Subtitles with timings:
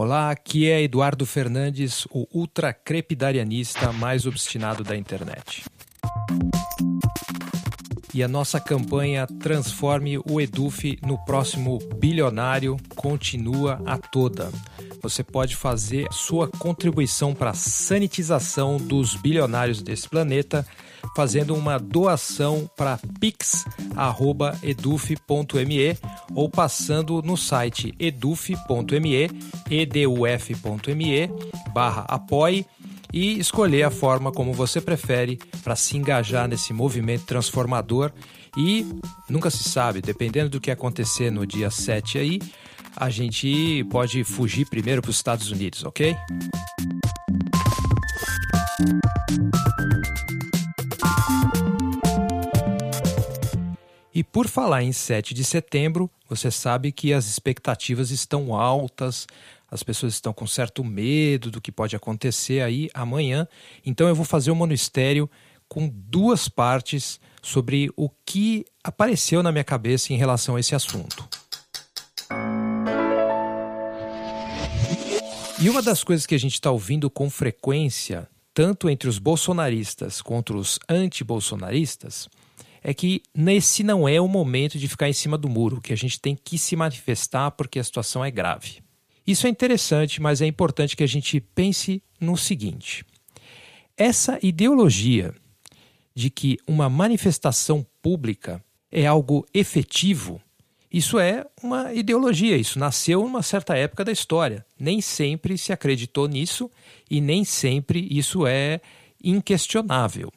[0.00, 5.64] Olá, aqui é Eduardo Fernandes, o ultra crepidarianista mais obstinado da internet.
[8.14, 14.52] E a nossa campanha Transforme o Eduf no próximo bilionário continua a toda.
[15.02, 20.64] Você pode fazer sua contribuição para a sanitização dos bilionários desse planeta
[21.14, 25.98] fazendo uma doação para pix@eduf.me
[26.34, 29.30] ou passando no site eduf.me,
[29.70, 31.30] eduf.me
[31.72, 32.66] barra apoie
[33.12, 38.12] e escolher a forma como você prefere para se engajar nesse movimento transformador
[38.56, 38.86] e
[39.28, 42.40] nunca se sabe, dependendo do que acontecer no dia 7 aí,
[42.96, 46.16] a gente pode fugir primeiro para os Estados Unidos, ok?
[54.18, 59.28] E por falar em 7 de setembro, você sabe que as expectativas estão altas,
[59.70, 63.46] as pessoas estão com certo medo do que pode acontecer aí amanhã.
[63.86, 65.30] Então eu vou fazer um monistério
[65.68, 71.28] com duas partes sobre o que apareceu na minha cabeça em relação a esse assunto.
[75.60, 80.20] E uma das coisas que a gente está ouvindo com frequência, tanto entre os bolsonaristas
[80.20, 82.28] quanto os anti-bolsonaristas,
[82.82, 85.96] é que nesse não é o momento de ficar em cima do muro, que a
[85.96, 88.82] gente tem que se manifestar porque a situação é grave.
[89.26, 93.04] Isso é interessante, mas é importante que a gente pense no seguinte:
[93.96, 95.34] essa ideologia
[96.14, 100.40] de que uma manifestação pública é algo efetivo,
[100.90, 104.64] isso é uma ideologia, isso nasceu numa certa época da história.
[104.78, 106.70] Nem sempre se acreditou nisso
[107.10, 108.80] e nem sempre isso é
[109.22, 110.32] inquestionável.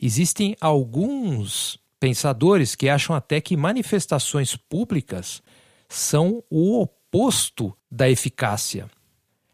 [0.00, 5.42] Existem alguns pensadores que acham até que manifestações públicas
[5.88, 8.88] são o oposto da eficácia.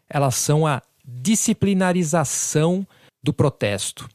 [0.09, 2.85] Elas são a disciplinarização
[3.21, 4.09] do protesto.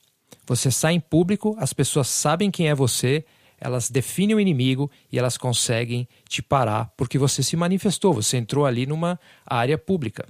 [0.46, 3.24] Você sai em público, as pessoas sabem quem é você,
[3.60, 8.64] elas definem o inimigo e elas conseguem te parar porque você se manifestou, você entrou
[8.64, 10.26] ali numa área pública.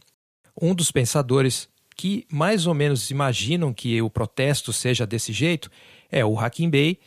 [0.60, 1.68] Um dos pensadores
[1.98, 5.68] que mais ou menos imaginam que o protesto seja desse jeito
[6.08, 7.00] é o Hakim Bey,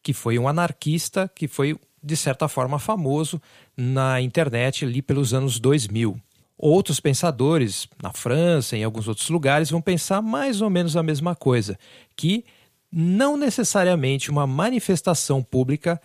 [0.00, 3.42] que foi um anarquista que foi, de certa forma, famoso
[3.76, 6.16] na internet ali pelos anos 2000.
[6.56, 11.34] Outros pensadores, na França, em alguns outros lugares, vão pensar mais ou menos a mesma
[11.34, 11.76] coisa,
[12.14, 12.44] que
[12.90, 16.00] não necessariamente uma manifestação pública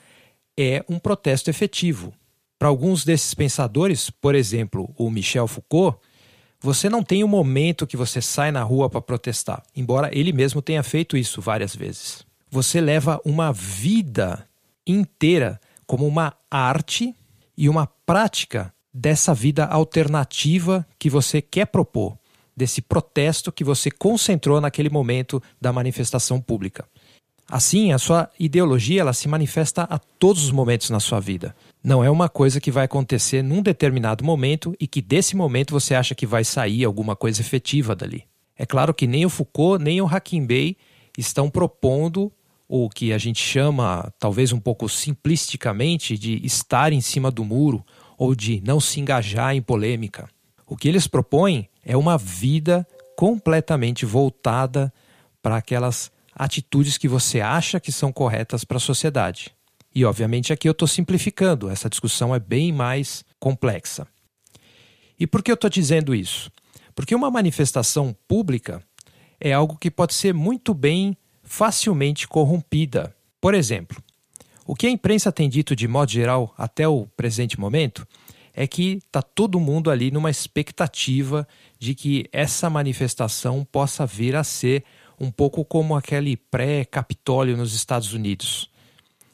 [0.57, 2.11] é um protesto efetivo.
[2.57, 5.99] Para alguns desses pensadores, por exemplo, o Michel Foucault,
[6.61, 10.61] você não tem um momento que você sai na rua para protestar, embora ele mesmo
[10.61, 12.23] tenha feito isso várias vezes.
[12.51, 14.47] Você leva uma vida
[14.85, 17.15] inteira como uma arte
[17.57, 22.17] e uma prática dessa vida alternativa que você quer propor,
[22.55, 26.85] desse protesto que você concentrou naquele momento da manifestação pública.
[27.51, 31.53] Assim, a sua ideologia ela se manifesta a todos os momentos na sua vida.
[31.83, 35.93] Não é uma coisa que vai acontecer num determinado momento e que desse momento você
[35.93, 38.23] acha que vai sair alguma coisa efetiva dali.
[38.57, 40.77] É claro que nem o Foucault nem o Hakim Bey
[41.17, 42.31] estão propondo
[42.69, 47.83] o que a gente chama, talvez um pouco simplisticamente, de estar em cima do muro
[48.17, 50.29] ou de não se engajar em polêmica.
[50.65, 54.93] O que eles propõem é uma vida completamente voltada
[55.41, 59.51] para aquelas atitudes que você acha que são corretas para a sociedade.
[59.93, 64.07] E, obviamente, aqui eu estou simplificando, essa discussão é bem mais complexa.
[65.19, 66.51] E por que eu estou dizendo isso?
[66.95, 68.81] Porque uma manifestação pública
[69.39, 73.13] é algo que pode ser muito bem, facilmente corrompida.
[73.39, 74.01] Por exemplo,
[74.65, 78.07] o que a imprensa tem dito de modo geral até o presente momento
[78.53, 81.47] é que está todo mundo ali numa expectativa
[81.79, 84.83] de que essa manifestação possa vir a ser
[85.21, 88.71] um pouco como aquele pré-Capitólio nos Estados Unidos,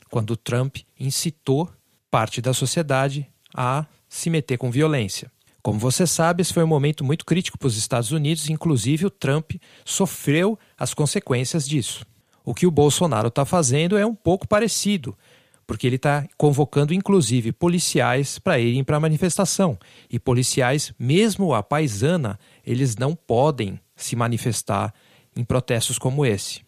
[0.10, 1.72] quando Trump incitou
[2.12, 3.26] parte da sociedade
[3.56, 5.32] a se meter com violência.
[5.64, 9.10] Como você sabe, esse foi um momento muito crítico para os Estados Unidos, inclusive o
[9.10, 9.54] Trump
[9.86, 12.06] sofreu as consequências disso.
[12.44, 15.18] O que o Bolsonaro está fazendo é um pouco parecido,
[15.66, 19.78] porque ele está convocando inclusive policiais para irem para a manifestação.
[20.10, 24.94] E policiais, mesmo a paisana, eles não podem se manifestar
[25.38, 26.62] em protestos como esse.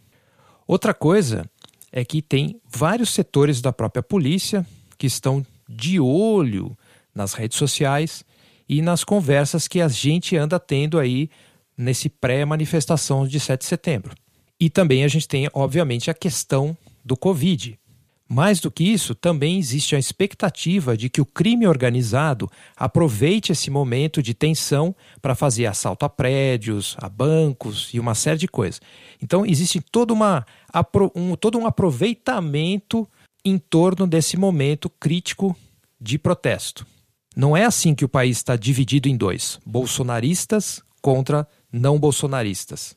[0.68, 1.50] Outra coisa
[1.92, 4.66] é que tem vários setores da própria polícia
[4.98, 6.77] que estão de olho
[7.13, 8.24] nas redes sociais
[8.68, 11.30] e nas conversas que a gente anda tendo aí
[11.75, 14.13] nesse pré-manifestação de 7 de setembro.
[14.60, 17.80] E também a gente tem, obviamente, a questão do Covid.
[18.31, 22.47] Mais do que isso, também existe a expectativa de que o crime organizado
[22.77, 28.37] aproveite esse momento de tensão para fazer assalto a prédios, a bancos e uma série
[28.37, 28.79] de coisas.
[29.19, 30.45] Então, existe todo, uma,
[31.15, 33.09] um, todo um aproveitamento
[33.43, 35.57] em torno desse momento crítico
[35.99, 36.85] de protesto.
[37.35, 42.95] Não é assim que o país está dividido em dois: bolsonaristas contra não bolsonaristas.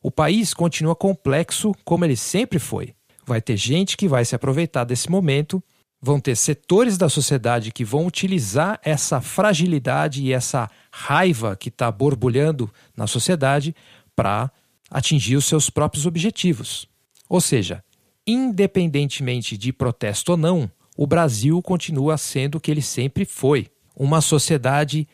[0.00, 2.94] O país continua complexo como ele sempre foi.
[3.24, 5.62] Vai ter gente que vai se aproveitar desse momento,
[6.00, 11.90] vão ter setores da sociedade que vão utilizar essa fragilidade e essa raiva que está
[11.92, 13.74] borbulhando na sociedade
[14.16, 14.50] para
[14.90, 16.88] atingir os seus próprios objetivos.
[17.28, 17.82] Ou seja,
[18.26, 24.20] independentemente de protesto ou não, o Brasil continua sendo o que ele sempre foi: uma
[24.20, 25.08] sociedade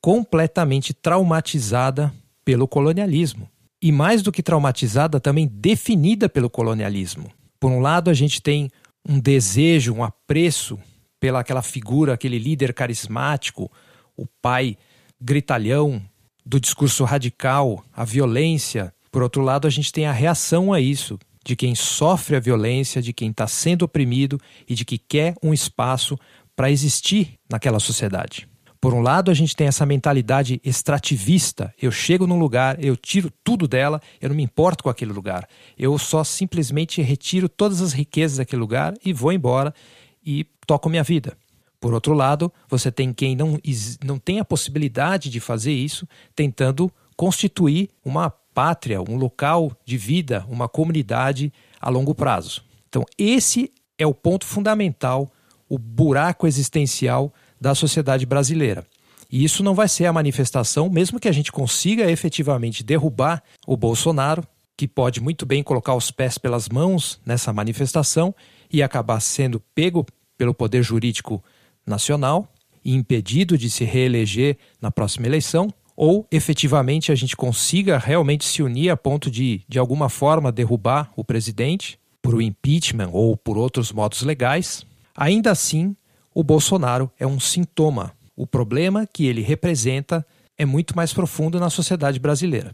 [0.00, 2.12] completamente traumatizada
[2.44, 3.48] pelo colonialismo.
[3.80, 7.30] E mais do que traumatizada, também definida pelo colonialismo.
[7.58, 8.70] Por um lado, a gente tem
[9.08, 10.78] um desejo, um apreço
[11.20, 13.70] pela aquela figura, aquele líder carismático,
[14.16, 14.76] o pai
[15.20, 16.02] gritalhão
[16.44, 18.92] do discurso radical, a violência.
[19.10, 23.00] Por outro lado, a gente tem a reação a isso, de quem sofre a violência,
[23.00, 26.18] de quem está sendo oprimido e de que quer um espaço
[26.56, 28.48] para existir naquela sociedade.
[28.84, 31.72] Por um lado, a gente tem essa mentalidade extrativista.
[31.80, 35.48] Eu chego num lugar, eu tiro tudo dela, eu não me importo com aquele lugar.
[35.78, 39.74] Eu só simplesmente retiro todas as riquezas daquele lugar e vou embora
[40.22, 41.34] e toco minha vida.
[41.80, 43.58] Por outro lado, você tem quem não,
[44.04, 50.44] não tem a possibilidade de fazer isso, tentando constituir uma pátria, um local de vida,
[50.46, 51.50] uma comunidade
[51.80, 52.62] a longo prazo.
[52.90, 55.32] Então, esse é o ponto fundamental,
[55.70, 57.32] o buraco existencial
[57.64, 58.86] da sociedade brasileira.
[59.32, 63.74] E isso não vai ser a manifestação, mesmo que a gente consiga efetivamente derrubar o
[63.74, 64.46] Bolsonaro,
[64.76, 68.34] que pode muito bem colocar os pés pelas mãos nessa manifestação
[68.70, 70.04] e acabar sendo pego
[70.36, 71.42] pelo poder jurídico
[71.86, 72.52] nacional
[72.84, 78.62] e impedido de se reeleger na próxima eleição, ou efetivamente a gente consiga realmente se
[78.62, 83.56] unir a ponto de, de alguma forma, derrubar o presidente por o impeachment ou por
[83.56, 84.84] outros modos legais,
[85.16, 85.96] ainda assim
[86.34, 88.12] o Bolsonaro é um sintoma.
[88.36, 90.26] O problema que ele representa
[90.58, 92.72] é muito mais profundo na sociedade brasileira.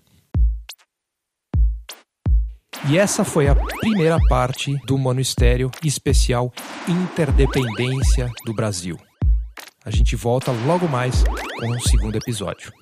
[2.89, 6.51] E essa foi a primeira parte do Monistério Especial
[6.89, 8.99] Interdependência do Brasil.
[9.85, 11.23] A gente volta logo mais
[11.59, 12.73] com um segundo episódio.